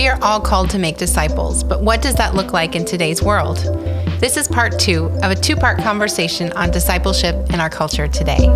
[0.00, 3.22] We are all called to make disciples, but what does that look like in today's
[3.22, 3.58] world?
[4.18, 8.48] This is part two of a two part conversation on discipleship in our culture today.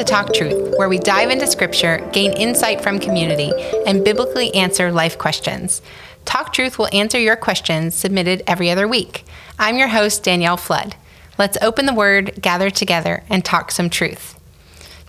[0.00, 3.52] To Talk Truth, where we dive into scripture, gain insight from community,
[3.86, 5.82] and biblically answer life questions.
[6.24, 9.26] Talk Truth will answer your questions submitted every other week.
[9.58, 10.96] I'm your host, Danielle Flood.
[11.36, 14.40] Let's open the word, gather together, and talk some truth.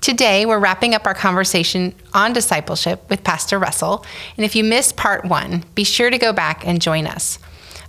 [0.01, 4.05] Today, we're wrapping up our conversation on discipleship with Pastor Russell.
[4.35, 7.39] And if you missed part one, be sure to go back and join us.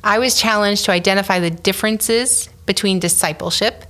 [0.05, 3.82] I was challenged to identify the differences between discipleship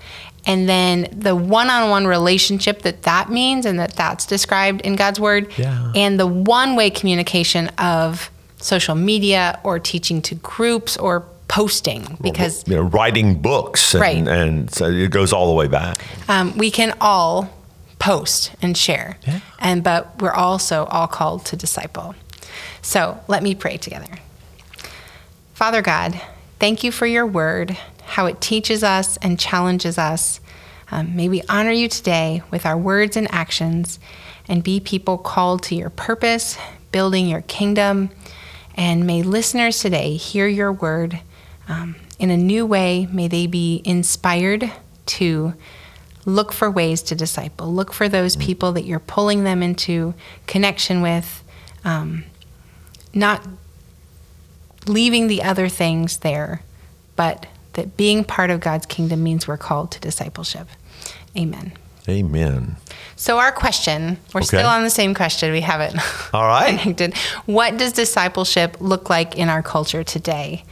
[0.45, 5.53] and then the one-on-one relationship that that means and that that's described in God's word
[5.57, 5.93] Yeah.
[5.95, 12.75] and the one-way communication of social media or teaching to groups or posting because you
[12.77, 14.27] know, writing books, and, Right.
[14.29, 15.99] and so it goes all the way back.
[16.29, 17.51] um, we can all
[17.99, 19.41] post and share Yeah.
[19.61, 22.15] and but we're also all called to disciple
[22.81, 24.09] so let me pray together
[25.55, 26.21] father god
[26.59, 27.77] thank you for your word
[28.13, 30.41] how it teaches us and challenges us
[30.91, 33.99] um, may we honor you today with our words and actions
[34.49, 36.59] and be people called to your purpose
[36.91, 38.11] building your kingdom
[38.75, 41.21] and may listeners today hear your word
[41.69, 43.09] um, in a new way.
[43.11, 44.71] May they be inspired
[45.07, 45.55] to
[46.25, 50.15] look for ways to disciple, look for those people that you're pulling them into
[50.47, 51.43] connection with,
[51.85, 52.25] um,
[53.13, 53.47] not
[54.87, 56.63] leaving the other things there,
[57.17, 60.69] but that being part of God's kingdom means we're called to discipleship.
[61.37, 61.73] Amen.
[62.09, 62.77] Amen.
[63.17, 64.47] So, our question, we're Okay.
[64.59, 65.53] still on the same question.
[65.53, 65.97] We haven't
[66.35, 66.79] All right.
[66.79, 67.15] connected.
[67.47, 70.65] What does discipleship look like in our culture today?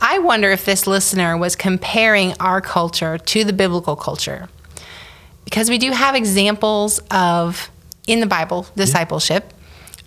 [0.00, 4.48] I wonder if this listener was comparing our culture to the biblical culture.
[5.44, 7.70] Because we do have examples of,
[8.06, 9.54] in the Bible, discipleship.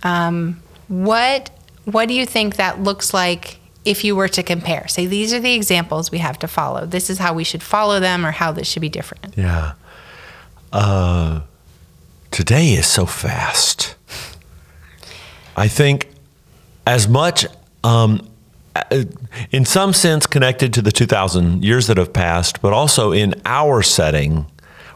[0.03, 1.49] Um, what,
[1.85, 3.58] what do you think that looks like
[3.89, 4.87] if you were to compare?
[4.87, 6.85] Say, these are the examples we have to follow.
[6.85, 9.33] This is how we should follow them or how this should be different.
[9.35, 9.73] Yeah.
[10.71, 11.41] Uh,
[12.29, 13.95] today is so fast.
[15.57, 16.07] I think
[16.85, 17.47] as much,
[17.83, 18.29] um,
[18.75, 19.03] uh,
[19.51, 23.81] in some sense, connected to the 2,000 years that have passed, but also in our
[23.81, 24.45] setting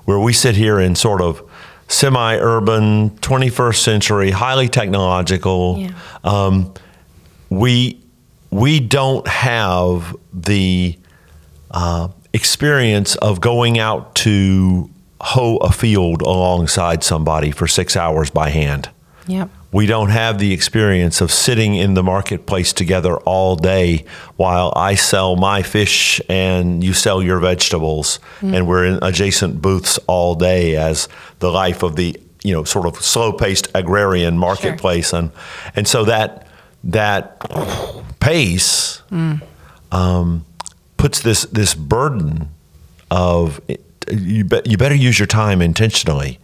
[0.06, 1.42] where we sit here in sort of
[1.88, 5.78] semi urban, 21st century, highly technological.
[5.80, 5.92] Yeah.
[6.24, 6.74] Um,
[7.50, 8.03] we
[8.54, 10.98] we don't have the
[11.72, 14.90] uh, experience of going out to
[15.22, 18.90] hoe a field alongside somebody for six hours by hand.
[19.26, 19.50] Yep.
[19.72, 24.06] We don't have the experience of sitting in the marketplace together all day
[24.36, 29.98] while I sell my fish and you sell your vegetables, and we're in adjacent booths
[30.06, 31.10] all day as
[31.40, 35.32] the life of the you know sort of slow-paced agrarian marketplace, and
[35.76, 36.46] and so that
[36.84, 37.40] that
[38.20, 39.02] pace
[39.92, 40.46] um,
[40.98, 42.50] puts this this burden
[43.12, 43.62] of
[44.12, 46.40] you, be, you better use your time intentionally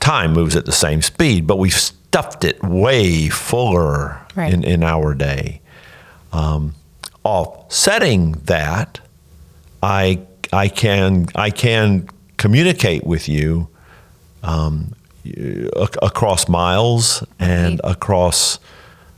[0.00, 4.52] time moves at the same speed, but we've stuffed it way fuller Right.
[4.52, 5.62] in, in our day.
[6.32, 6.74] Um,
[7.24, 9.00] offsetting that,
[9.82, 10.20] I
[10.52, 13.68] I can I can communicate with you
[14.42, 14.92] um,
[16.02, 17.92] across miles and Right.
[17.92, 18.58] across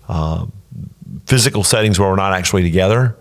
[0.08, 0.46] uh,
[1.26, 3.16] physical settings where we're not actually together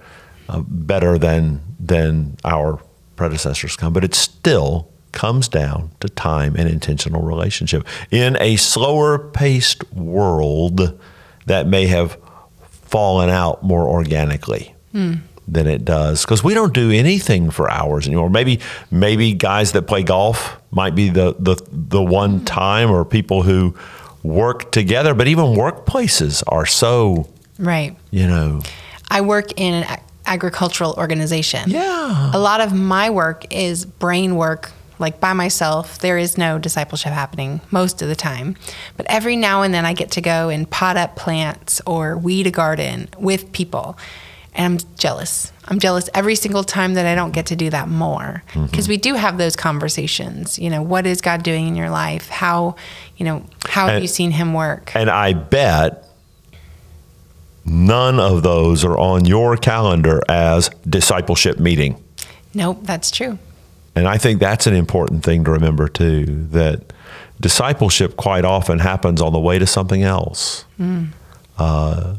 [0.49, 2.81] uh, better than than our
[3.15, 9.17] predecessors come, but it still comes down to time and intentional relationship in a slower
[9.17, 10.99] paced world
[11.45, 12.17] that may have
[12.61, 14.75] fallen out more organically
[15.47, 18.29] than it does because we don't do anything for hours anymore.
[18.29, 18.59] Maybe
[18.91, 23.75] maybe guys that play golf might be the the the one time or people who
[24.27, 27.27] work together, but even workplaces are so
[27.59, 27.95] Right.
[28.11, 28.61] you know
[29.09, 31.69] I work in an agricultural organization.
[31.69, 35.99] yeah A lot of my work is brain work, like by myself.
[35.99, 38.55] There is no discipleship happening most of the time.
[38.97, 42.45] But every now and then I get to go and pot up plants or weed
[42.47, 43.97] a garden with people.
[44.53, 45.53] And I'm jealous.
[45.67, 48.43] I'm jealous every single time that I don't get to do that more.
[48.53, 50.57] Because we do have those conversations.
[50.57, 52.29] You know, what is God doing in your life?
[52.29, 52.75] How,
[53.17, 54.95] you know, how have you seen him work?
[54.95, 56.07] And I bet
[57.65, 62.01] none of those are on your calendar as discipleship meeting.
[62.53, 63.37] Nope, that's true.
[63.95, 66.93] And I think that's an important thing to remember too that
[67.41, 70.65] discipleship quite often happens on the way to something else.
[71.57, 72.15] uh,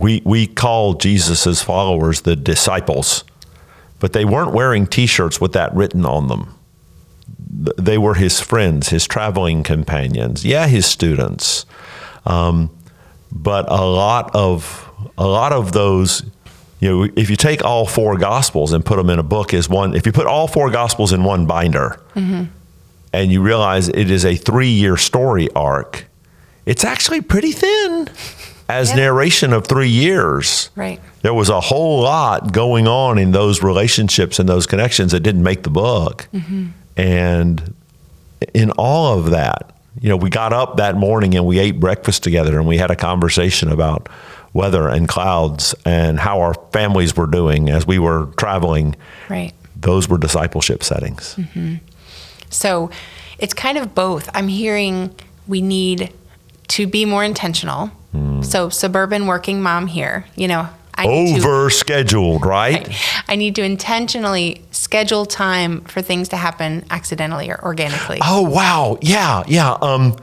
[0.00, 3.24] we we call Jesus' followers the disciples,
[3.98, 6.54] but they weren't wearing T-shirts with that written on them.
[7.76, 11.66] They were his friends, his traveling companions, yeah, his students.
[12.26, 12.70] Um,
[13.32, 16.22] but a lot of a lot of those
[16.80, 19.68] you know if you take all four gospels and put them in a book as
[19.68, 22.00] one if you put all four gospels in one binder
[23.12, 26.06] and you realize it is a three-year story arc
[26.66, 28.08] it's actually pretty thin
[28.68, 28.96] as Yeah.
[28.96, 31.00] narration of three years Right.
[31.22, 35.42] there was a whole lot going on in those relationships and those connections that didn't
[35.42, 36.28] make the book.
[36.34, 36.66] Mm-hmm.
[36.96, 37.74] And
[38.54, 39.70] in all of that,
[40.00, 42.90] you know, we got up that morning and we ate breakfast together and we had
[42.90, 44.08] a conversation about
[44.52, 48.94] weather and clouds and how our families were doing as we were traveling.
[49.28, 49.52] Right.
[49.80, 51.34] Those were discipleship settings.
[51.38, 51.76] Mm-hmm.
[52.50, 52.90] So
[53.38, 54.28] it's kind of both.
[54.34, 55.14] I'm hearing
[55.46, 56.12] we need
[56.68, 57.90] to be more intentional.
[58.42, 62.88] So suburban working mom here, you know, I need to Over scheduled, right?
[63.28, 68.18] I need to intentionally schedule time for things to happen accidentally or organically.
[68.24, 69.72] Oh wow, yeah, yeah.
[69.80, 70.16] Um,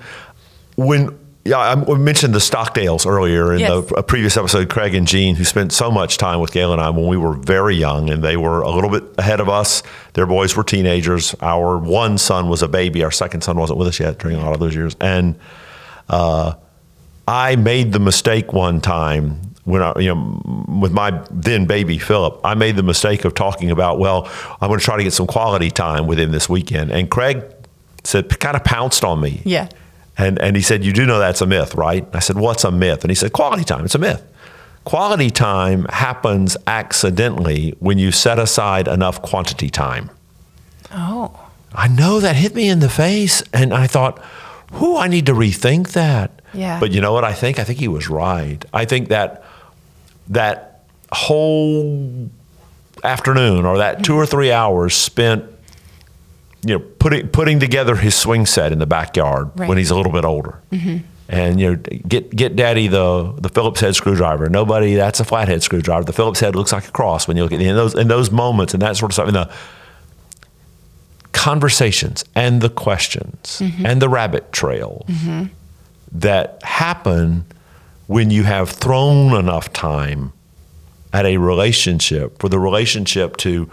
[0.76, 3.70] when yeah, I mentioned the Stockdales earlier in Yes.
[3.88, 4.68] the a previous episode.
[4.68, 7.34] Craig and Jean, who spent so much time with Gail and I when we were
[7.34, 9.84] very young, and they were a little bit ahead of us.
[10.14, 11.36] Their boys were teenagers.
[11.42, 13.04] Our one son was a baby.
[13.04, 15.36] Our second son wasn't with us yet during a lot of those years, and
[16.10, 16.54] uh,
[17.28, 20.42] I made the mistake one time when I, you know,
[20.80, 24.30] with my then baby Philip, I made the mistake of talking about, well,
[24.62, 26.92] I'm going to try to get some quality time with him this weekend.
[26.92, 27.44] And Craig
[28.04, 29.42] said, kind of pounced on me.
[29.44, 29.70] Yeah.
[30.18, 32.08] And, and he said, You do know that's a myth, right?
[32.14, 33.04] I said, What's a myth?
[33.04, 33.86] And he said, Quality time.
[33.86, 34.24] It's a myth.
[34.86, 40.12] Quality time happens accidentally when you set aside enough quantity time.
[40.92, 41.42] Oh.
[41.74, 43.44] I know that hit me in the face.
[43.52, 44.24] And I thought,
[44.78, 46.42] whew, I need to rethink that.
[46.54, 46.80] Yeah.
[46.80, 47.60] But you know what I think?
[47.60, 48.64] I think he was right.
[48.74, 49.44] I think that
[50.30, 52.30] that whole
[53.04, 55.44] afternoon or that two or three hours spent,
[56.66, 59.68] you know, putting putting together his swing set in the backyard Right.
[59.70, 60.60] when he's a little bit older.
[60.72, 60.98] Mm-hmm.
[61.28, 61.76] And you know,
[62.08, 64.48] get get daddy the the Phillips head screwdriver.
[64.50, 66.04] Nobody that's a flathead screwdriver.
[66.06, 67.68] The Phillips head looks like a cross when you look at it.
[67.68, 69.28] In those in those moments and that sort of stuff.
[69.28, 69.52] And the
[71.36, 73.86] conversations and the questions mm-hmm.
[73.86, 75.44] and the rabbit trails mm-hmm.
[76.12, 77.46] that happen
[78.08, 80.32] when you have thrown enough time
[81.12, 83.70] at a relationship for the relationship to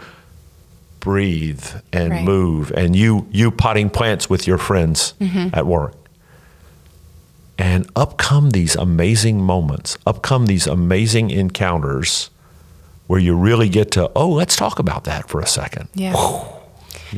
[0.99, 2.23] breathe and Right.
[2.23, 5.49] move and you you potting plants with your friends mm-hmm.
[5.53, 5.95] at work.
[7.57, 12.29] And up come these amazing moments up come these amazing encounters
[13.07, 15.87] where you really get to oh let's talk about that for a second.
[15.93, 16.13] Yeah.
[16.13, 16.62] you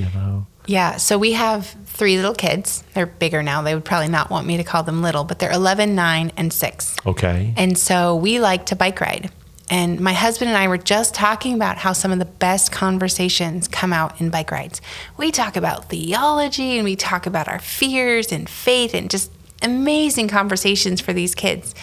[0.04, 2.84] know Yeah, so we have three little kids.
[2.94, 3.62] They're bigger now.
[3.62, 6.52] They would probably not want me to call them little, but they're 11, 9, and
[6.52, 6.96] 6.
[7.06, 9.32] okay And so we like to bike ride.
[9.70, 13.68] And my husband and I were just talking about how some of the best conversations
[13.68, 14.80] come out in bike rides.
[15.18, 19.32] We talk about theology and we talk about our fears and faith and just
[19.64, 21.74] amazing conversations for these kids.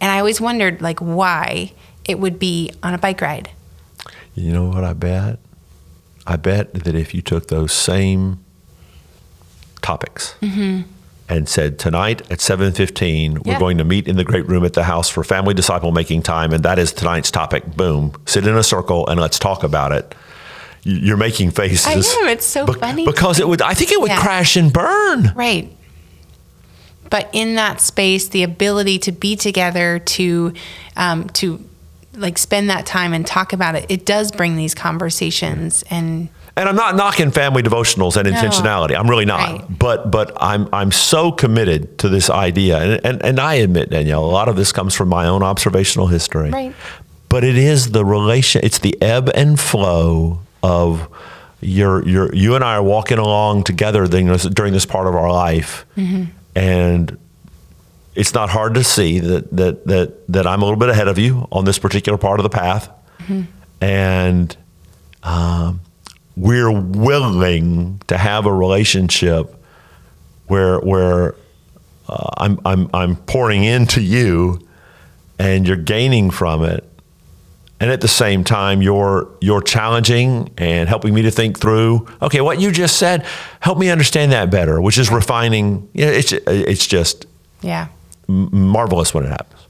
[0.00, 1.72] And I always wondered like why
[2.04, 3.50] it would be on a bike ride.
[4.34, 5.38] You know what I bet?
[6.26, 8.44] I bet that if you took those same
[9.80, 10.36] topics
[11.28, 14.84] and said tonight at 7:15 we're going to meet in the great room at the
[14.84, 17.76] house for family disciple making time and that is tonight's topic.
[17.76, 18.12] Boom.
[18.26, 20.14] Sit in a circle and let's talk about it.
[20.84, 21.86] You- You're making faces.
[21.86, 23.04] I know, it's so Bec- funny.
[23.06, 24.20] Because it would I think it would Yeah.
[24.20, 25.32] crash and burn.
[25.34, 25.74] Right.
[27.10, 30.52] But in that space, the ability to be together, to
[30.96, 31.62] um, to
[32.14, 35.82] like spend that time and talk about it, it does bring these conversations.
[35.90, 38.36] And And I'm not knocking family devotionals and No.
[38.36, 38.98] intentionality.
[38.98, 39.40] I'm really not.
[39.40, 39.78] Right.
[39.78, 44.24] But but I'm I'm so committed to this idea, and, and and I admit, Danielle,
[44.24, 46.50] a lot of this comes from my own observational history.
[46.50, 46.74] Right.
[47.28, 48.60] But it is the relation.
[48.62, 51.08] It's the ebb and flow of
[51.62, 55.14] your your you and I are walking along together during this, during this part of
[55.14, 56.24] our life, Mm-hmm.
[56.56, 57.16] and
[58.14, 61.18] it's not hard to see that that that that I'm a little bit ahead of
[61.18, 62.90] you on this particular part of the path,
[63.20, 63.42] Mm-hmm.
[63.80, 64.56] and
[65.22, 65.80] um,
[66.36, 69.54] we're willing to have a relationship
[70.48, 71.34] where where
[72.08, 74.66] uh, I'm I'm I'm pouring into you,
[75.38, 76.84] and you're gaining from it,
[77.80, 82.06] and at the same time you're you're challenging and helping me to think through.
[82.20, 83.24] Okay, what you just said,
[83.60, 85.88] help me understand that better, which is refining.
[85.94, 87.26] Yeah, it's it's just
[87.62, 87.86] yeah,
[88.28, 89.60] marvelous when it happens.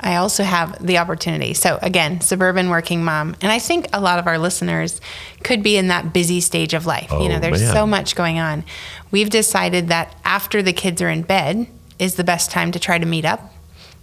[0.00, 1.54] I also have the opportunity.
[1.54, 3.34] So, again, suburban working mom.
[3.40, 5.00] And I think a lot of our listeners
[5.42, 7.10] could be in that busy stage of life.
[7.10, 7.74] you know, Oh, there's man.
[7.74, 8.62] so much going on.
[9.10, 11.66] We've decided that after the kids are in bed
[11.98, 13.52] is the best time to try to meet up.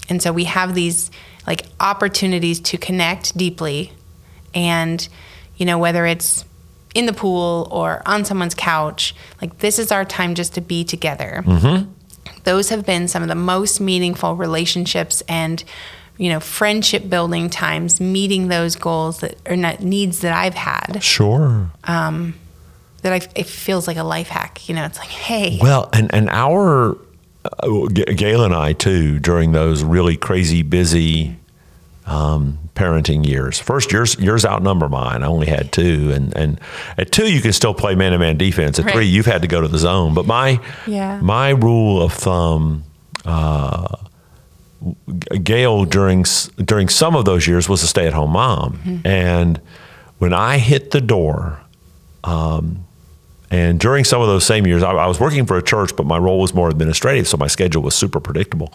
[0.10, 1.12] And so we have these
[1.48, 3.94] like opportunities to connect deeply
[4.54, 5.08] and
[5.58, 6.44] you know whether it's
[6.94, 10.84] in the pool or on someone's couch, like this is our time just to be
[10.84, 11.44] together.
[11.46, 11.92] Mm-hmm.
[12.44, 15.64] Those have been some of the most meaningful relationships and
[16.18, 21.04] you know friendship building times meeting those goals that are not needs that I've had
[21.04, 21.72] Sure.
[23.02, 24.68] that I, it feels like a life hack.
[24.68, 26.98] You know, it's like, hey, Well, and and our
[27.60, 31.36] uh, Gail and I too during those really crazy busy
[32.08, 33.58] um, parenting years.
[33.60, 35.24] First, yours yours outnumber mine.
[35.24, 36.60] I only had two, and and
[36.98, 38.78] at two you can still play man to man defense.
[38.80, 38.94] At Right.
[38.96, 40.14] three, you've had to go to the zone.
[40.14, 41.20] But my Yeah.
[41.22, 42.84] my rule of thumb.
[43.26, 43.88] Uh,
[45.44, 46.26] Gail during
[46.64, 49.60] during some of those years was a stay at home mom, and
[50.20, 51.60] when I hit the door,
[52.24, 56.06] and during some of those same years, I, I was working for a church, but
[56.06, 58.74] my role was more administrative, so my schedule was super predictable.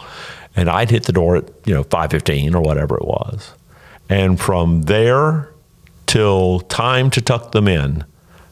[0.57, 3.53] And I'd hit the door at you know five fifteen or whatever it was,
[4.11, 5.49] and from there
[6.07, 8.05] till time to tuck them in,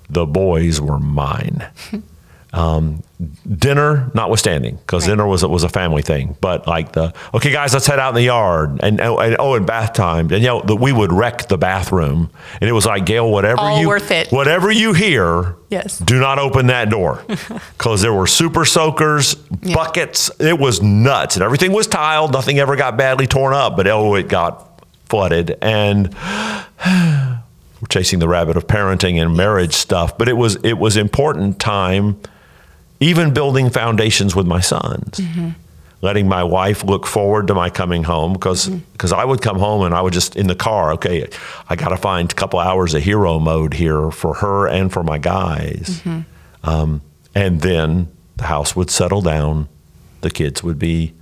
[0.08, 1.66] the boys were mine.
[2.50, 3.02] Um,
[3.46, 5.10] dinner, notwithstanding, because Right.
[5.12, 6.34] dinner was was a family thing.
[6.40, 9.52] But like the okay, guys, let's head out in the yard, and oh, and, oh,
[9.52, 12.30] and bath time, and you know, the, we would wreck the bathroom,
[12.62, 14.32] and it was like Gail, whatever All you worth it.
[14.32, 15.98] whatever you hear, Yes.
[15.98, 17.22] do not open that door
[17.76, 20.30] because there were super soakers, buckets.
[20.40, 22.32] It was nuts, and everything was tiled.
[22.32, 24.67] Nothing ever got badly torn up, but oh, it got
[25.08, 26.14] flooded, and
[26.86, 30.16] we're chasing the rabbit of parenting and marriage stuff.
[30.18, 32.20] But it was it was important time,
[33.00, 35.18] even building foundations with my sons.
[35.18, 35.50] Mm-hmm.
[36.00, 39.20] Letting my wife look forward to my coming home because because mm-hmm.
[39.20, 40.92] I would come home and I would just in the car.
[40.92, 41.28] Okay,
[41.68, 45.02] I got to find a couple hours of hero mode here for her and for
[45.02, 46.20] my guys, mm-hmm.
[46.68, 47.02] um,
[47.34, 49.68] and then the house would settle down.
[50.20, 51.14] The kids would be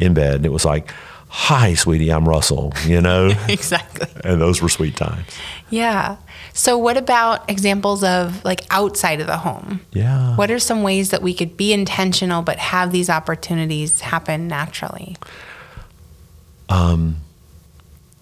[0.00, 0.36] in bed.
[0.36, 0.92] And it was like,
[1.30, 4.08] "Hi, sweetie, I'm Russell," you know, exactly.
[4.24, 5.26] and those were sweet times.
[5.70, 6.16] Yeah.
[6.52, 9.80] So, what about examples of like outside of the home?
[9.92, 10.36] Yeah.
[10.36, 15.16] What are some ways that we could be intentional but have these opportunities happen naturally?
[16.68, 17.16] Um,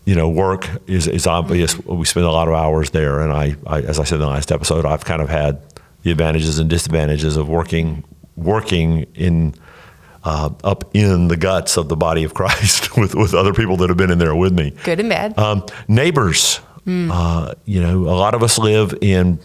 [0.04, 1.78] you know, work is, is obvious.
[1.80, 4.26] We spend a lot of hours there, and I, I, as I said in the
[4.26, 5.60] last episode, I've kind of had
[6.02, 8.04] the advantages and disadvantages of working
[8.36, 9.54] working in
[10.28, 13.88] uh, up in the guts of the body of Christ with with other people that
[13.88, 14.74] have been in there with me.
[14.84, 15.38] Good and bad.
[15.38, 19.40] Um, neighbors, uh, you know, a lot of us live in.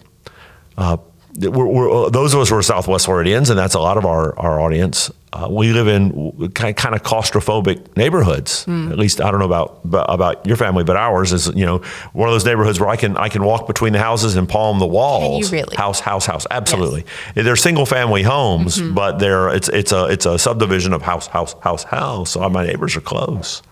[0.77, 0.97] Uh,
[1.39, 4.37] we're, we're, those of us who are Southwest Floridians, and that's a lot of our,
[4.37, 5.09] our audience.
[5.35, 8.65] Uh, we live in kind kind of claustrophobic neighborhoods.
[8.67, 11.79] At least I don't know about about your family, but ours is you know
[12.13, 14.77] one of those neighborhoods where I can I can walk between the houses and palm
[14.77, 15.51] the walls.
[15.51, 15.75] really?
[15.75, 16.45] House, house, house.
[16.51, 17.03] Absolutely.
[17.33, 21.55] They're single family homes, but they're it's it's a it's a subdivision of house, house,
[21.61, 22.29] house, house.
[22.31, 23.63] So my neighbors are close,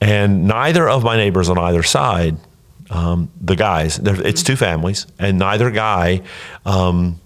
[0.00, 2.36] and neither of my neighbors on either side
[2.90, 3.96] um, the guys.
[3.98, 6.22] there- It's two families, and neither guy
[6.64, 7.20] um,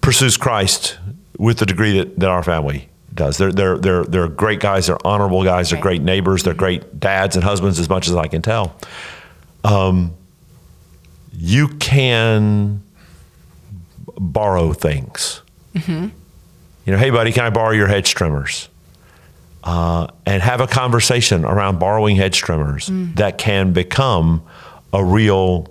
[0.00, 0.98] pursues Christ
[1.40, 3.38] with the degree that, that our family does.
[3.38, 4.86] They're they're they're they're great guys.
[4.88, 5.70] They're honorable guys.
[5.70, 6.42] They're great neighbors.
[6.42, 8.76] They're great dads and husbands, as much as I can tell.
[9.64, 10.14] Um,
[11.32, 12.82] you can
[14.18, 15.40] borrow things.
[16.84, 18.68] You know, hey buddy, can I borrow your hedge trimmers?
[19.64, 24.42] Uh, and have a conversation around borrowing hedge trimmers that can become
[24.92, 25.66] a real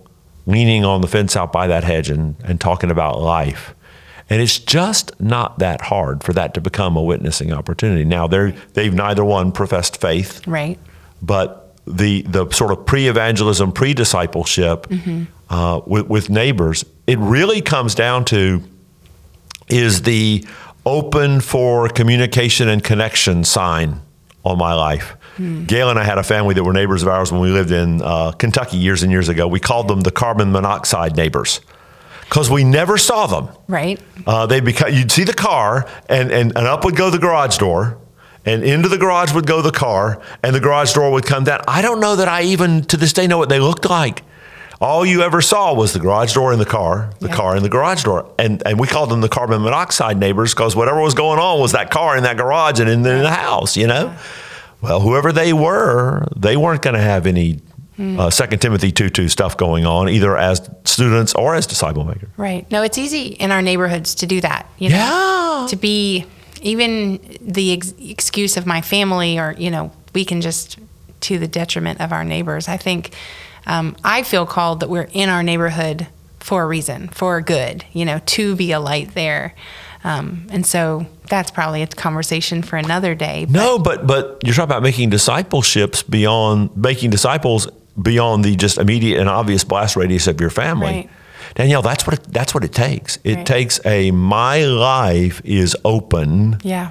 [0.46, 3.76] leaning on the fence out by that hedge and, and talking about life.
[4.30, 8.06] And it's just not that hard for that to become a witnessing opportunity.
[8.06, 10.78] Now, they're, they've neither one professed faith, right.
[11.22, 14.86] but the the sort of pre-evangelism, pre-discipleship
[15.50, 18.62] uh, with, with neighbors, it really comes down to
[19.68, 20.46] is the
[20.86, 24.02] open for communication and connection sign
[24.46, 25.16] on my life.
[25.68, 28.02] Gail and I had a family that were neighbors of ours when we lived in
[28.02, 29.48] uh, Kentucky years and years ago.
[29.48, 31.62] We called them the carbon monoxide neighbors
[32.30, 33.50] because we never saw them.
[33.68, 34.00] Right.
[34.26, 37.58] Uh, they become you'd see the car, and, and and up would go the garage
[37.58, 37.98] door,
[38.46, 41.62] and into the garage would go the car, and the garage door would come down.
[41.68, 44.24] I don't know that I even to this day know what they looked like.
[44.82, 47.36] All you ever saw was the garage door and the car, the Yeah.
[47.36, 50.74] car and the garage door, and and we called them the carbon monoxide neighbors because
[50.76, 53.30] whatever was going on was that car in that garage and in the, in the
[53.32, 54.14] house, you know.
[54.82, 57.60] Well, whoever they were, they weren't going to have any.
[58.00, 62.30] Uh, Second Timothy two two stuff going on either as students or as disciple makers.
[62.38, 62.70] Right.
[62.72, 64.68] No, it's easy in our neighborhoods to do that.
[64.78, 64.96] You know?
[64.96, 65.68] Yeah.
[65.70, 66.26] To be
[66.62, 70.78] even the ex- excuse of my family, or you know, we can just
[71.22, 72.68] to the detriment of our neighbors.
[72.70, 73.14] I think
[73.68, 76.08] um, I feel called that we're in our neighborhood
[76.40, 77.84] for a reason, for good.
[77.92, 79.54] You know, to be a light there.
[80.06, 83.44] Um, and so that's probably a conversation for another day.
[83.46, 87.68] but- No, but but you're talking about making discipleships beyond making disciples
[88.02, 90.86] beyond the just immediate and obvious blast radius of your family.
[90.92, 91.10] Right.
[91.56, 93.18] Danielle, that's what it, that's what it takes.
[93.24, 93.46] It Right.
[93.46, 96.90] takes a my life is open Yeah.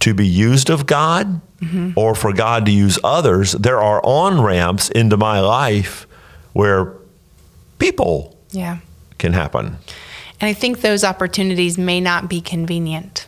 [0.00, 1.92] to be used of God Mm-hmm.
[1.96, 3.52] or for God to use others.
[3.52, 6.06] There are on ramps into my life
[6.52, 6.92] where
[7.78, 8.78] people Yeah.
[9.18, 9.78] can happen.
[10.38, 13.26] And I think those opportunities may not be convenient.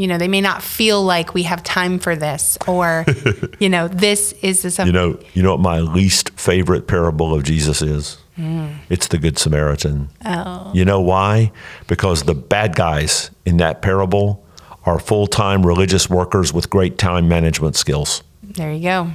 [0.00, 3.04] You know, they may not feel like we have time for this or,
[3.58, 7.44] you know, this is the You know, you know what my least favorite parable of
[7.44, 8.16] Jesus is?
[8.38, 8.76] Mm.
[8.88, 10.08] It's the Good Samaritan.
[10.24, 10.70] Oh.
[10.72, 11.52] You know why?
[11.86, 14.42] Because the bad guys in that parable
[14.86, 18.22] are full-time religious workers with great time management skills.
[18.42, 19.10] There you go.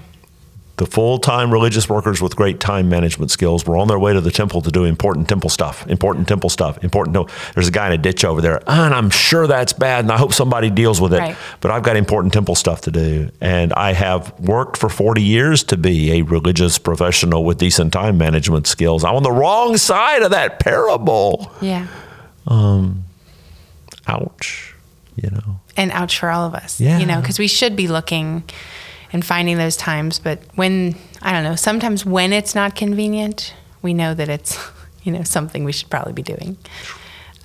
[0.77, 4.31] The full-time religious workers with great time management skills were on their way to the
[4.31, 5.87] temple to do important temple stuff.
[5.87, 6.83] Important temple stuff.
[6.83, 7.13] Important.
[7.13, 10.11] No, there's a guy in a ditch over there, and I'm sure that's bad, and
[10.11, 11.19] I hope somebody deals with it.
[11.19, 11.37] Right.
[11.61, 15.63] But I've got important temple stuff to do, and I have worked for 40 years
[15.65, 19.05] to be a religious professional with decent time management skills.
[19.05, 21.51] I'm on the wrong side of that parable.
[21.61, 21.87] Yeah.
[22.47, 23.05] Um,
[24.07, 24.75] ouch.
[25.15, 25.61] You know.
[25.77, 26.81] And ouch for all of us.
[26.81, 26.99] Yeah.
[26.99, 28.43] You know, because we should be looking
[29.11, 30.19] and finding those times.
[30.19, 34.57] But when, I don't know, sometimes when it's not convenient, we know that it's,
[35.03, 36.57] you know, something we should probably be doing.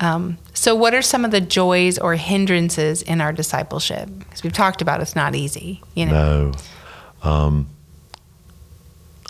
[0.01, 4.09] Um, so, what are some of the joys or hindrances in our discipleship?
[4.19, 5.83] Because we've talked about it's not easy.
[5.95, 6.53] You know.
[7.23, 7.31] No.
[7.31, 7.69] Um,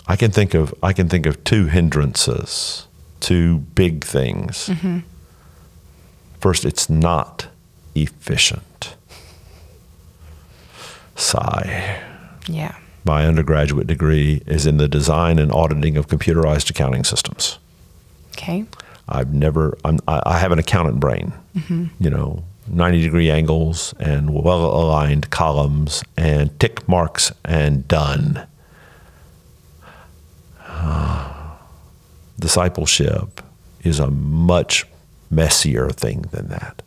[0.07, 2.87] I can think of I can think of two hindrances,
[3.19, 4.69] two big things.
[6.39, 7.47] First, it's not
[7.93, 8.95] efficient.
[11.15, 12.01] Sigh.
[12.51, 12.75] Yeah.
[13.03, 17.57] My undergraduate degree is in the design and auditing of computerized accounting systems.
[18.33, 18.65] Okay.
[19.09, 21.87] I've never, I'm, I I have an accountant brain, mm-hmm.
[21.99, 28.47] you know, 90 degree angles and well aligned columns and tick marks and done.
[32.39, 33.41] Discipleship
[33.83, 34.85] is a much
[35.29, 36.81] messier thing than that.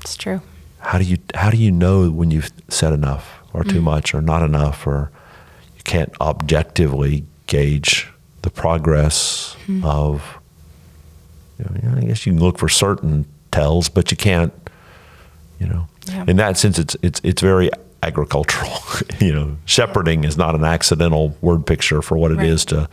[0.00, 0.40] It's true.
[0.80, 3.84] How do you how do you know when you've said enough or too mm.
[3.84, 5.10] much or not enough or
[5.76, 8.08] you can't objectively gauge
[8.42, 9.84] the progress mm.
[9.84, 10.38] of
[11.58, 14.52] you know, I guess you can look for certain tells, but you can't
[15.58, 15.88] you know.
[16.06, 16.24] Yeah.
[16.28, 17.70] In that sense it's it's it's very
[18.02, 18.78] agricultural.
[19.20, 22.86] you know, shepherding is not an accidental word picture for what it is Right.
[22.86, 22.88] to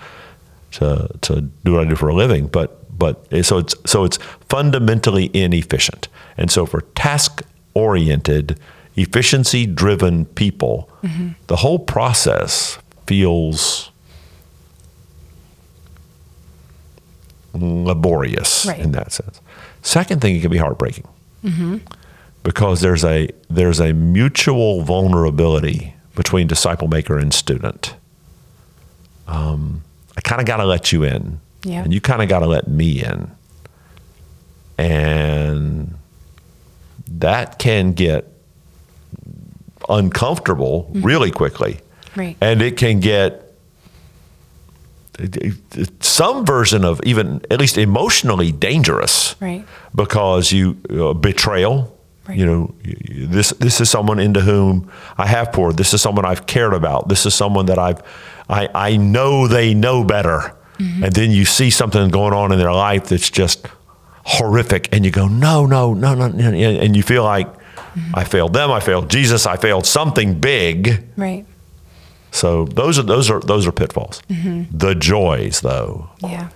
[0.71, 4.17] to to do what I do for a living, but but so it's so it's
[4.50, 6.08] fundamentally inefficient.
[6.38, 7.43] And so for task
[7.76, 8.60] oriented,
[8.96, 10.90] efficiency driven people,
[11.48, 13.92] the whole process feels
[17.54, 18.80] laborious Right.
[18.80, 19.40] in that sense.
[19.82, 21.08] Second thing, it can be heartbreaking
[22.44, 27.94] because there's a there's a mutual vulnerability between disciple maker and student.
[29.28, 29.82] Um,
[30.18, 31.84] I kind of got to let you in, Yeah.
[31.84, 33.30] and you kind of got to let me in,
[34.78, 35.95] and
[37.19, 38.25] that can get
[39.89, 41.80] uncomfortable really quickly,
[42.15, 42.36] Right.
[42.41, 43.41] and it can get
[46.01, 49.63] some version of even at least emotionally dangerous Right.
[49.93, 51.91] because you uh, betrayal.
[52.28, 52.38] Right.
[52.39, 52.75] You know,
[53.30, 55.78] this this is someone into whom I have poured.
[55.78, 57.08] This is someone I've cared about.
[57.08, 58.01] This is someone that I've
[58.49, 60.54] I I know they know better.
[60.78, 63.65] And then you see something going on in their life that's just
[64.26, 67.48] horrific, and you go, no, no, no, no, no," and you feel like
[68.14, 68.72] I failed them.
[68.72, 69.46] I failed Jesus.
[69.46, 71.06] I failed something big.
[71.16, 71.46] Right.
[72.32, 74.22] So those are those are those are pitfalls.
[74.28, 76.50] The joys, though, Yeah.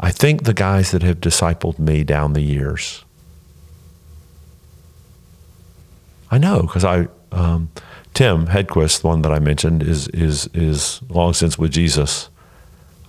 [0.00, 3.04] I think the guys that have discipled me down the years,
[6.30, 7.70] I know because I, um,
[8.14, 12.28] Tim Hedquist, the one that I mentioned, is is is long since with Jesus.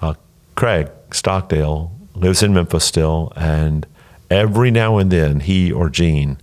[0.02, 0.14] Uh,
[0.56, 3.86] Craig Stockdale lives in Memphis still, and
[4.30, 6.38] every now and then he or Gene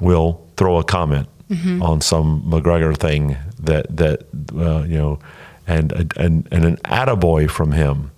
[0.00, 1.28] will throw a comment
[1.80, 5.18] on some McGregor thing that that uh, you know,
[5.66, 8.10] and and and an attaboy from him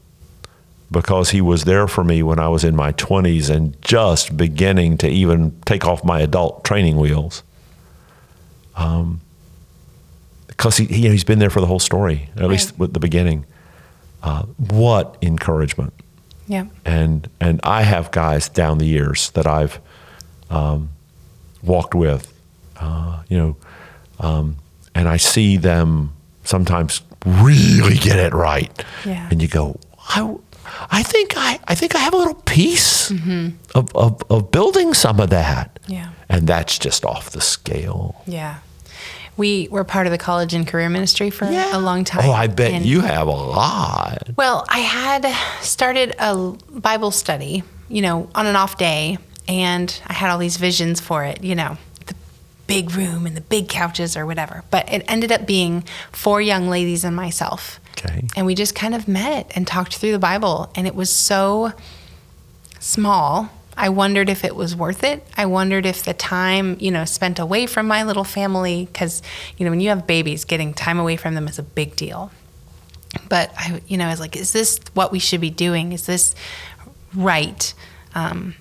[0.90, 4.96] because he was there for me when I was in my 20s and just beginning
[4.98, 7.42] to even take off my adult training wheels.
[8.74, 9.20] Um,
[10.46, 13.44] because he, he he's been there for the whole story, at least with the beginning.
[14.22, 15.92] Uh, what encouragement!
[16.48, 16.64] Yeah.
[16.84, 19.78] and and I have guys down the years that I've
[20.50, 20.88] um,
[21.62, 22.32] walked with,
[22.80, 23.56] uh, you know,
[24.18, 24.56] um,
[24.94, 26.12] and I see them
[26.44, 28.72] sometimes really get it right,
[29.04, 29.28] Yeah.
[29.30, 29.78] and you go,
[30.16, 30.34] I,
[30.90, 33.10] I think I, I think I have a little piece
[33.74, 35.78] of, of, of building some of that.
[35.86, 36.10] Yeah.
[36.30, 38.22] And that's just off the scale.
[38.26, 38.58] Yeah.
[39.38, 42.28] We were part of the college and career ministry for a long time.
[42.28, 44.30] Oh, I bet and- you have a lot.
[44.36, 45.24] Well, I had
[45.62, 50.56] started a Bible study, you know, on an off day, and I had all these
[50.56, 52.14] visions for it, you know, the
[52.66, 54.64] big room and the big couches or whatever.
[54.70, 57.80] But it ended up being four young ladies and myself.
[57.92, 58.26] Okay.
[58.36, 61.72] And we just kind of met and talked through the Bible, and it was so
[62.80, 63.50] small.
[63.78, 65.24] I wondered if it was worth it.
[65.36, 69.22] I wondered if the time, you know, spent away from my little family, because,
[69.56, 72.32] you know, when you have babies, getting time away from them is a big deal.
[73.28, 75.92] But I, you know, I was like, is this what we should be doing?
[75.92, 76.34] Is this
[77.14, 77.72] right?
[78.14, 78.56] Um,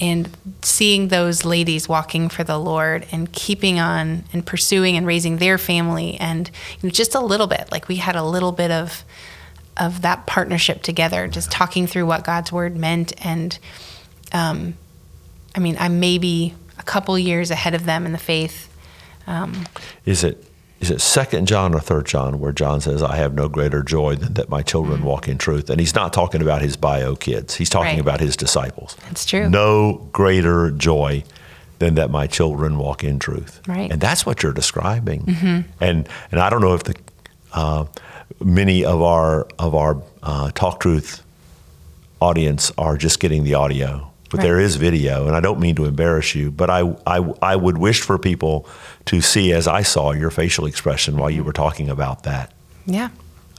[0.00, 0.28] and
[0.62, 5.56] seeing those ladies walking for the Lord and keeping on and pursuing and raising their
[5.56, 9.04] family, and you know, just a little bit, like we had a little bit of
[9.76, 13.12] of that partnership together, just talking through what God's word meant.
[13.24, 13.58] And
[14.32, 14.74] um,
[15.54, 18.68] I mean, I'm maybe a couple years ahead of them in the faith.
[19.26, 19.66] Um,
[20.06, 20.44] Is it
[20.80, 24.14] is it second John or third John where John says, I have no greater joy
[24.14, 25.70] than that my children walk in truth?
[25.70, 27.56] And he's not talking about his bio kids.
[27.56, 28.00] He's talking Right.
[28.00, 28.96] about his disciples.
[29.10, 29.50] It's true.
[29.50, 31.24] No greater joy
[31.80, 33.60] than that my children walk in truth.
[33.66, 33.90] Right.
[33.90, 35.66] And that's what you're describing.
[35.80, 36.94] And and I don't know if the
[37.52, 37.86] uh,
[38.40, 41.22] many of our of our uh, talk truth
[42.20, 44.42] audience are just getting the audio, but Right.
[44.44, 45.26] there is video.
[45.26, 48.66] And I don't mean to embarrass you, but I, I I would wish for people
[49.06, 52.52] to see as I saw your facial expression while you were talking about that.
[52.86, 53.08] yeah.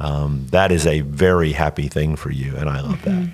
[0.02, 3.30] Um, that is a very happy thing for you, and I love that.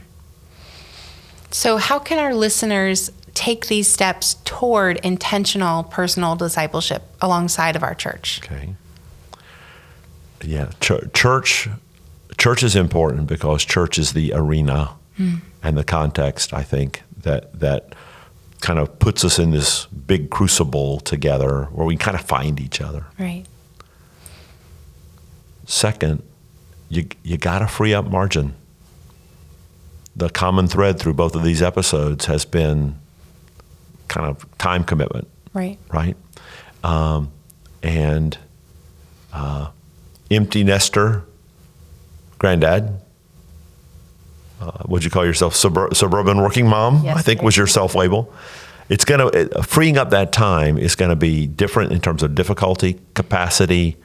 [1.52, 7.94] So, how can our listeners take these steps toward intentional personal discipleship alongside of our
[7.94, 8.42] church?
[8.44, 8.74] Okay.
[10.44, 11.70] Yeah, Ch- church
[12.38, 14.92] church is important because church is the arena
[15.64, 16.54] and the context.
[16.54, 17.94] I think that that
[18.62, 22.82] kind of puts us in this big crucible together where we kind of find each
[22.82, 23.06] other.
[23.20, 23.44] Right.
[25.66, 26.24] Second,
[26.90, 28.56] you you got to free up margin.
[30.16, 32.96] The common thread through both of these episodes has been
[34.08, 35.28] kind of time commitment.
[35.54, 35.78] Right.
[35.92, 36.16] right?
[36.84, 37.32] Um,
[37.84, 38.38] and
[39.34, 39.72] uh,
[40.32, 41.24] empty nester,
[42.40, 43.02] granddad.
[44.66, 47.04] Uh, would you call yourself subur- suburban working mom?
[47.04, 48.34] Yes, I think was your self label.
[48.90, 52.36] It's going to freeing up that time is going to be different in terms of
[52.36, 53.98] difficulty, capacity,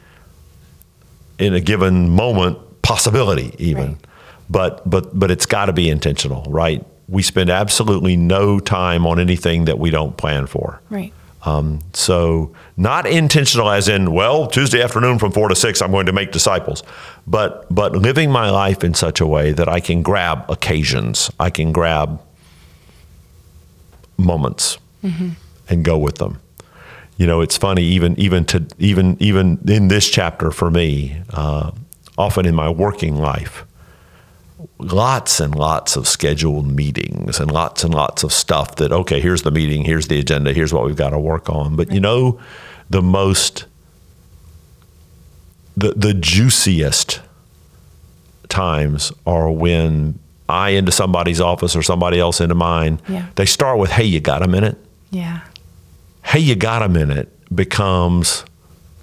[1.38, 3.86] in a given moment, possibility even.
[3.86, 4.04] Right.
[4.48, 6.84] But but but it's got to be intentional, right?
[7.08, 10.80] We spend absolutely no time on anything that we don't plan for.
[10.90, 11.12] Right.
[11.42, 16.06] Um, so not intentional as in, well, Tuesday afternoon from four to six, I'm going
[16.06, 16.82] to make disciples,
[17.26, 21.50] but but living my life in such a way that I can grab occasions, I
[21.50, 22.20] can grab
[24.18, 24.78] moments
[25.70, 26.40] and go with them.
[27.16, 31.70] You know, it's funny even even to even even in this chapter for me, uh,
[32.18, 33.64] often in my working life,
[34.78, 39.42] lots and lots of scheduled meetings and lots and lots of stuff that okay here's
[39.42, 42.38] the meeting here's the agenda here's what we've got to work on but you know
[42.90, 43.64] the most
[45.76, 47.20] the the juiciest
[48.48, 50.18] times are when
[50.48, 53.26] I into somebody's office or somebody else into mine Yeah.
[53.36, 54.76] they start with hey you got a minute
[55.10, 55.40] Yeah.
[56.24, 58.44] hey you got a minute becomes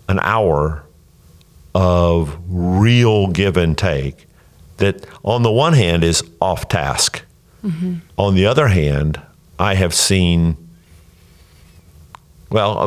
[0.09, 0.83] an hour
[1.73, 4.26] of real give and take
[4.77, 7.23] that on the one hand is off task.
[8.17, 9.21] On the other hand
[9.59, 10.55] i have seen
[12.49, 12.77] well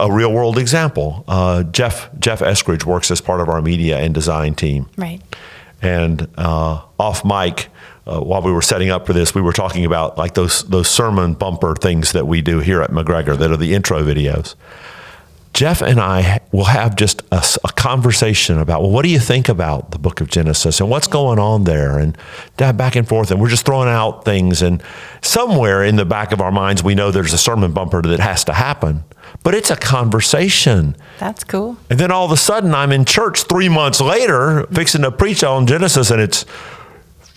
[0.00, 1.24] a, a real world example.
[1.26, 4.88] Uh, jeff jeff eskridge works as part of our media and design team.
[4.96, 5.22] Right.
[5.80, 7.68] and uh, off mic
[8.06, 10.88] uh, while we were setting up for this we were talking about like those those
[10.88, 14.54] sermon bumper things that we do here at mcgregor that are the intro videos
[15.56, 19.90] jeff and i will have just a conversation about well what do you think about
[19.90, 22.16] the book of genesis and what's going on there and
[22.58, 24.82] that back and forth and we're just throwing out things and
[25.22, 28.44] somewhere in the back of our minds we know there's a sermon bumper that has
[28.44, 29.02] to happen
[29.42, 31.78] but it's a conversation That's cool.
[31.88, 35.42] and then all of a sudden, I'm in church three months later, fixing to preach
[35.44, 36.44] on Genesis, and it's.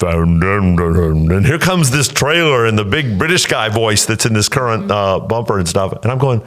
[0.02, 4.90] And here comes this trailer and the big British guy voice that's in this current
[4.90, 5.92] uh, bumper and stuff.
[5.92, 6.42] And I'm going,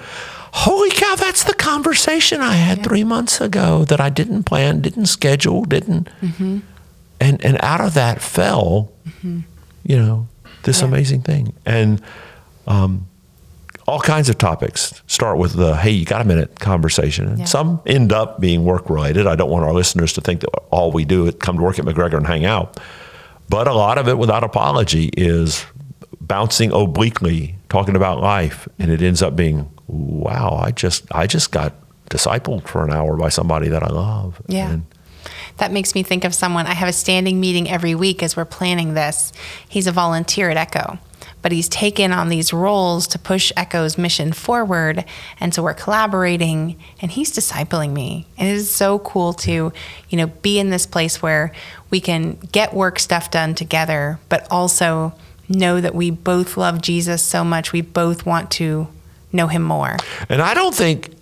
[0.52, 5.06] holy cow, that's the conversation I had three months ago that I didn't plan, didn't
[5.06, 6.08] schedule, didn't.
[7.20, 10.28] And, and out of that fell, you know,
[10.64, 10.88] this Yeah.
[10.88, 11.52] amazing thing.
[11.64, 12.00] And
[12.66, 13.06] um,
[13.86, 17.44] all kinds of topics start with the hey you got a minute conversation and Yeah.
[17.46, 20.92] some end up being work related i don't want our listeners to think that all
[20.92, 22.78] we do is come to work at mcgregor and hang out
[23.48, 25.66] But a lot of it, without apology, is
[26.20, 31.52] bouncing obliquely, talking about life, and it ends up being, wow, I just I just
[31.52, 31.74] got
[32.10, 34.40] discipled for an hour by somebody that I love.
[34.46, 34.70] Yeah.
[34.70, 34.86] And
[35.58, 36.66] That makes me think of someone.
[36.66, 39.32] I have a standing meeting every week as we're planning this.
[39.68, 40.98] He's a volunteer at Echo,
[41.40, 45.04] but he's taken on these roles to push Echo's mission forward.
[45.40, 48.26] And so we're collaborating and he's discipling me.
[48.36, 49.72] And it is so cool to,
[50.08, 51.52] you know, be in this place where
[51.90, 55.14] we can get work stuff done together, but also
[55.48, 57.72] know that we both love Jesus so much.
[57.72, 58.88] We both want to
[59.32, 59.96] know him more.
[60.28, 61.14] And I don't think,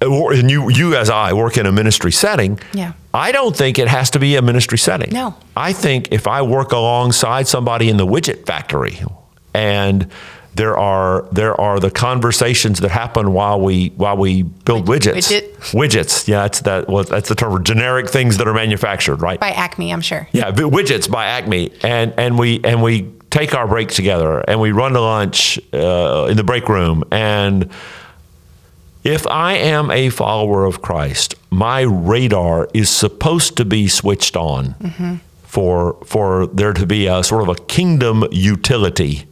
[0.00, 2.58] and you, you as I work in a ministry setting.
[2.74, 2.92] Yeah.
[3.14, 5.10] I don't think it has to be a ministry setting.
[5.12, 5.34] No.
[5.56, 9.00] I think if I work alongside somebody in the widget factory,
[9.54, 10.10] and
[10.54, 15.30] there are there are the conversations that happen while we while we build Widget- widgets.
[15.30, 15.72] widget.
[15.72, 16.28] Widgets.
[16.28, 16.88] Yeah, that's that.
[16.88, 19.38] Well, that's the term for generic things that are manufactured, right?
[19.40, 20.28] By Acme, I'm sure.
[20.32, 24.72] Yeah, widgets by Acme, and and we and we take our break together, and we
[24.72, 27.04] run to lunch uh, in the break room.
[27.10, 27.70] And
[29.04, 35.20] if I am a follower of Christ, my radar is supposed to be switched on
[35.42, 39.26] for for there to be a sort of a kingdom utility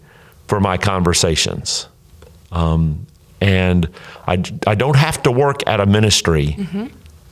[0.49, 1.89] for my conversations.
[2.53, 3.07] Um,
[3.41, 3.89] and
[4.27, 6.57] I, I don't have to work at a ministry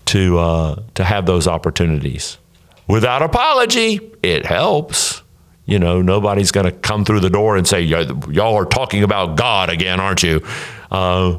[0.06, 2.38] to uh, to have those opportunities.
[2.88, 5.21] Without apology, it helps.
[5.64, 9.02] You know, nobody's going to come through the door and say, "Y'all y'all are talking
[9.04, 10.42] about God again, aren't you?"
[10.90, 11.38] Uh,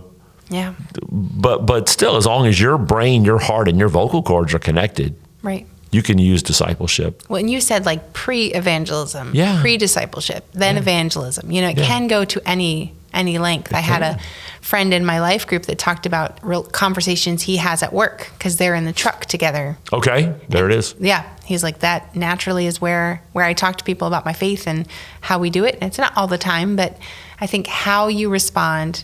[0.50, 0.74] Yeah.
[1.12, 4.60] but but still, as long as your brain, your heart, and your vocal cords are
[4.60, 5.66] connected, Right.
[5.92, 7.22] you can use discipleship.
[7.28, 9.60] When you said like pre-evangelism, Yeah.
[9.62, 11.52] pre-discipleship, then evangelism.
[11.52, 13.74] You know, it can go to any any length.
[13.74, 14.20] I had a
[14.62, 18.58] friend in my life group that talked about real conversations he has at work because
[18.58, 19.78] they're in the truck together.
[19.92, 20.96] Okay, there it is.
[21.00, 22.16] Yeah, he's like that.
[22.16, 24.88] Naturally, is where where I talk to people about my faith and
[25.22, 25.76] how we do it.
[25.76, 26.98] And it's not all the time, but
[27.40, 29.04] I think how you respond,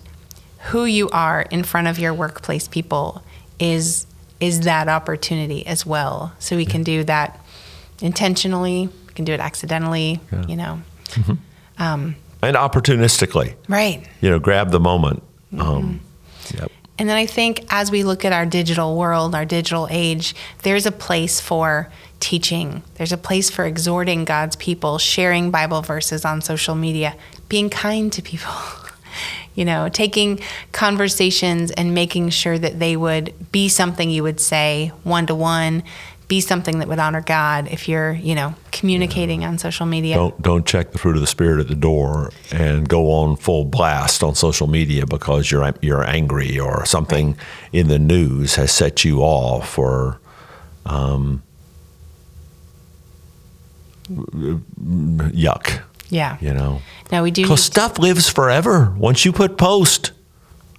[0.71, 3.23] who you are in front of your workplace people,
[3.59, 4.07] is
[4.39, 6.33] is that opportunity as well.
[6.39, 7.39] So we can do that
[8.01, 8.89] intentionally.
[9.07, 10.21] We can do it accidentally.
[10.47, 11.33] You know, mm-hmm.
[11.77, 14.07] um, And opportunistically, right.
[14.21, 15.23] you know, grab the moment.
[15.57, 15.99] Um,
[16.53, 16.71] yep.
[16.97, 20.85] And then I think as we look at our digital world, our digital age, there's
[20.85, 22.83] a place for teaching.
[22.95, 27.15] There's a place for exhorting God's people, sharing Bible verses on social media,
[27.47, 28.51] being kind to people.
[29.55, 30.39] you know, taking
[30.71, 35.83] conversations and making sure that they would be something you would say one to one,
[36.29, 40.15] be something that would honor God if you're, you know, communicating on social media.
[40.15, 43.65] Don't don't check the fruit of the spirit at the door and go on full
[43.65, 47.35] blast on social media because you're you're angry or something
[47.73, 50.21] in the news has set you off or
[50.85, 51.41] um,
[54.09, 55.81] yuck.
[56.09, 56.37] Yeah.
[56.41, 57.41] You know, Now we do.
[57.43, 60.11] because stuff lives forever once you put post.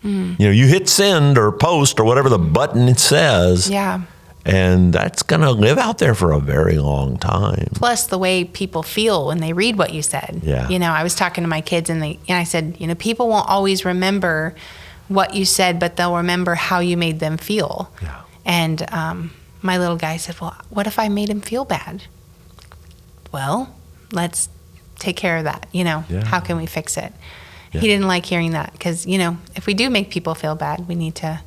[0.05, 0.39] Mm.
[0.41, 4.03] You know, you hit send or post or whatever the button it says, yeah.
[4.45, 7.69] And that's going to live out there for a very long time.
[7.75, 10.41] plus the way people feel when they read what you said.
[10.43, 10.69] Yeah.
[10.69, 12.95] You know, I was talking to my kids and they and I said, you know,
[12.95, 14.55] people won't always remember
[15.09, 17.93] what you said, but they'll remember how you made them feel.
[18.03, 18.23] Yeah.
[18.45, 22.05] And um, my little guy said, "Well, what if I made him feel bad?"
[23.33, 23.75] Well,
[24.13, 24.49] let's
[24.99, 25.67] take care of that.
[25.73, 26.25] You know, Yeah.
[26.25, 27.13] how can we fix it?
[27.73, 27.81] Yeah.
[27.81, 30.89] He didn't like hearing that because you know, if we do make people feel bad,
[30.89, 31.41] we need to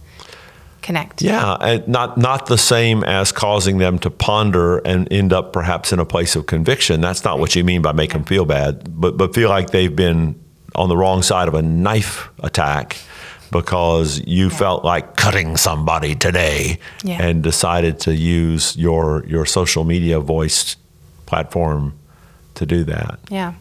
[0.83, 1.21] connect.
[1.21, 5.99] Yeah, not not the same as causing them to ponder and end up perhaps in
[5.99, 7.01] a place of conviction.
[7.01, 9.95] That's not what you mean by make them feel bad, but but feel like they've
[9.95, 10.35] been
[10.75, 12.97] on the wrong side of a knife attack
[13.51, 17.21] because you felt like cutting somebody today Yeah.
[17.21, 20.75] and decided to use your your social media voice
[21.25, 21.93] platform
[22.55, 23.19] to do that.
[23.29, 23.53] Yeah.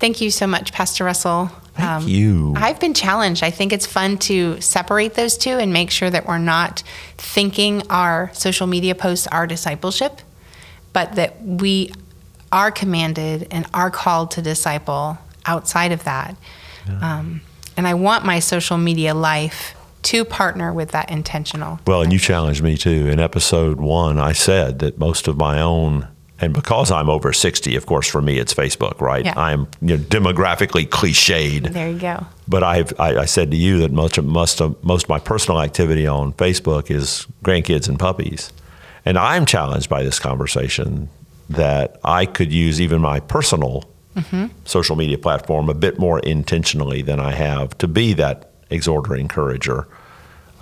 [0.00, 1.50] Thank you so much, Pastor Russell.
[1.78, 2.54] Um, Thank you.
[2.56, 3.42] I've been challenged.
[3.42, 6.82] I think it's fun to separate those two and make sure that we're not
[7.16, 10.20] thinking our social media posts are discipleship,
[10.92, 11.92] but that we
[12.50, 16.36] are commanded and are called to disciple outside of that.
[17.02, 17.42] Um,
[17.76, 21.80] and I want my social media life to partner with that intentional.
[21.86, 23.08] Well, and you challenged me too.
[23.08, 26.08] In episode one, I said that most of my own,
[26.40, 29.24] and because I'm over 60, of course, for me, it's Facebook, right?
[29.24, 29.34] Yeah.
[29.36, 31.72] I'm you know, demographically cliched.
[31.72, 32.26] There you go.
[32.46, 35.18] But I've, I, I said to you that most of, most, of, most of my
[35.18, 38.52] personal activity on Facebook is grandkids and puppies.
[39.04, 41.08] And I'm challenged by this conversation
[41.50, 44.46] that I could use even my personal mm-hmm.
[44.64, 49.88] social media platform a bit more intentionally than I have to be that exhorter, encourager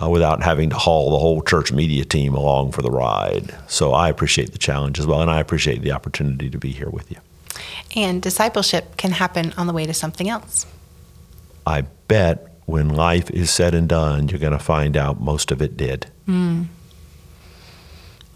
[0.01, 3.55] uh, without having to haul the whole church media team along for the ride.
[3.67, 6.89] So I appreciate the challenge as well, and I appreciate the opportunity to be here
[6.89, 7.17] with you.
[7.95, 10.65] And discipleship can happen on the way to something else.
[11.65, 15.61] I bet when life is said and done, you're going to find out most of
[15.61, 16.07] it did.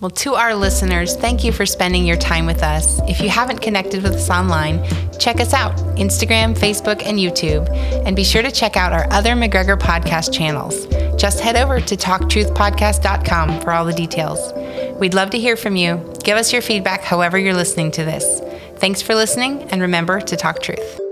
[0.02, 3.00] Well, to our listeners, thank you for spending your time with us.
[3.08, 4.84] If you haven't connected with us online,
[5.20, 7.70] check us out Instagram, Facebook, and YouTube.
[8.04, 10.88] And be sure to check out our other McGregor podcast channels.
[11.22, 14.52] Just head over to talktruthpodcast.com for all the details.
[15.00, 16.04] We'd love to hear from you.
[16.24, 18.42] Give us your feedback however you're listening to this.
[18.78, 21.11] Thanks for listening, and remember to talk truth.